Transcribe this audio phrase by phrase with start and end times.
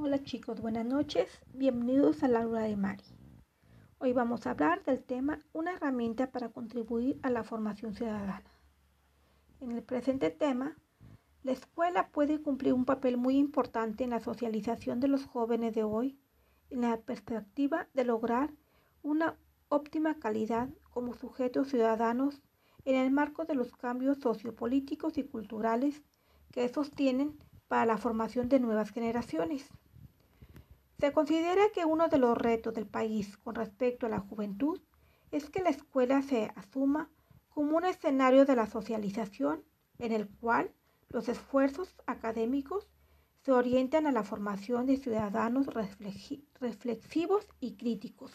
[0.00, 1.28] Hola chicos, buenas noches.
[1.54, 3.02] Bienvenidos a la aula de Mari.
[3.98, 8.44] Hoy vamos a hablar del tema una herramienta para contribuir a la formación ciudadana.
[9.60, 10.76] En el presente tema,
[11.42, 15.82] la escuela puede cumplir un papel muy importante en la socialización de los jóvenes de
[15.82, 16.16] hoy
[16.70, 18.54] en la perspectiva de lograr
[19.02, 19.36] una
[19.68, 22.40] óptima calidad como sujetos ciudadanos
[22.84, 26.02] en el marco de los cambios sociopolíticos y culturales
[26.52, 27.36] que sostienen
[27.66, 29.68] para la formación de nuevas generaciones.
[30.98, 34.80] Se considera que uno de los retos del país con respecto a la juventud
[35.30, 37.08] es que la escuela se asuma
[37.50, 39.62] como un escenario de la socialización
[39.98, 40.72] en el cual
[41.10, 42.88] los esfuerzos académicos
[43.44, 45.68] se orientan a la formación de ciudadanos
[46.60, 48.32] reflexivos y críticos.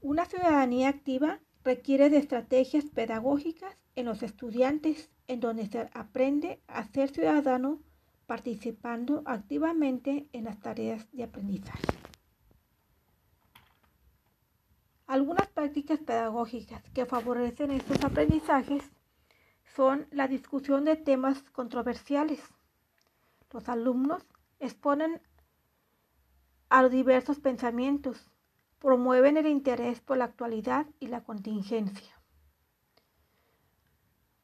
[0.00, 6.84] Una ciudadanía activa requiere de estrategias pedagógicas en los estudiantes en donde se aprende a
[6.84, 7.80] ser ciudadano
[8.26, 11.86] participando activamente en las tareas de aprendizaje.
[15.06, 18.82] Algunas prácticas pedagógicas que favorecen estos aprendizajes
[19.76, 22.42] son la discusión de temas controversiales.
[23.52, 24.24] Los alumnos
[24.58, 25.20] exponen
[26.68, 28.30] a los diversos pensamientos,
[28.80, 32.12] promueven el interés por la actualidad y la contingencia.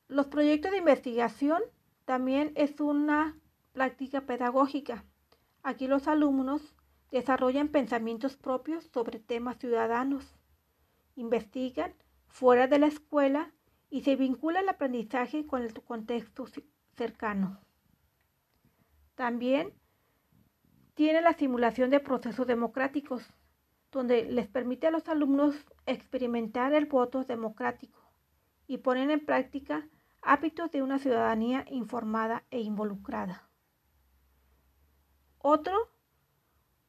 [0.07, 1.61] Los proyectos de investigación
[2.05, 3.37] también es una
[3.73, 5.05] práctica pedagógica.
[5.63, 6.75] Aquí los alumnos
[7.11, 10.35] desarrollan pensamientos propios sobre temas ciudadanos,
[11.15, 11.95] investigan
[12.27, 13.53] fuera de la escuela
[13.91, 16.47] y se vincula el aprendizaje con el contexto
[16.97, 17.61] cercano.
[19.15, 19.75] También
[20.95, 23.31] tiene la simulación de procesos democráticos,
[23.91, 28.01] donde les permite a los alumnos experimentar el voto democrático
[28.67, 29.87] y poner en práctica
[30.23, 33.52] hábitos de una ciudadanía informada e involucrada.
[35.45, 35.89] Otro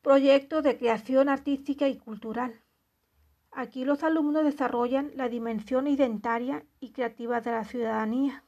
[0.03, 2.61] proyecto de creación artística y cultural.
[3.51, 8.43] Aquí los alumnos desarrollan la dimensión identitaria y creativa de la ciudadanía.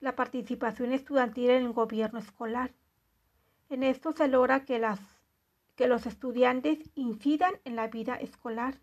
[0.00, 2.72] La participación estudiantil en el gobierno escolar.
[3.68, 4.78] En esto se logra que,
[5.86, 8.80] los estudiantes incidan en la vida escolar.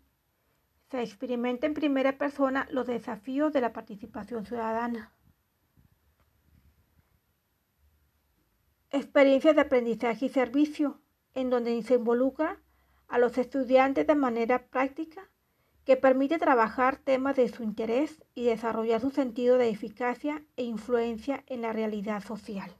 [0.88, 5.15] Se experimenta en primera persona los desafíos de la participación ciudadana.
[8.96, 11.00] Experiencias de aprendizaje y servicio,
[11.34, 12.60] en donde se involucra
[13.08, 15.30] a los estudiantes de manera práctica
[15.84, 21.44] que permite trabajar temas de su interés y desarrollar su sentido de eficacia e influencia
[21.46, 22.74] en la realidad social.